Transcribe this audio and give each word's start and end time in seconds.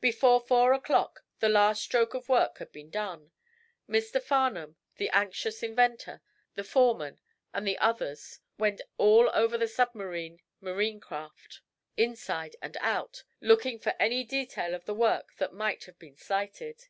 Before 0.00 0.40
four 0.40 0.72
o'clock 0.72 1.22
the 1.40 1.50
last 1.50 1.82
stroke 1.82 2.14
of 2.14 2.30
work 2.30 2.56
had 2.56 2.72
been 2.72 2.88
done. 2.88 3.30
Mr. 3.86 4.22
Farnum, 4.22 4.76
the 4.96 5.10
anxious, 5.10 5.62
inventor, 5.62 6.22
the 6.54 6.64
foreman 6.64 7.20
and 7.52 7.66
the 7.68 7.76
others 7.76 8.38
went 8.58 8.80
all 8.96 9.30
over 9.34 9.58
the 9.58 9.68
submarine 9.68 10.40
marine 10.62 10.98
craft, 10.98 11.60
inside 11.94 12.56
and 12.62 12.78
out, 12.78 13.24
locking 13.42 13.78
for 13.78 13.92
any 14.00 14.24
detail 14.24 14.72
of 14.74 14.86
the 14.86 14.94
work 14.94 15.34
that 15.36 15.52
might 15.52 15.84
have 15.84 15.98
been 15.98 16.16
slighted. 16.16 16.86